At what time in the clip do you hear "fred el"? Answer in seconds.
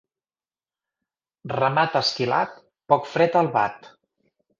3.13-3.51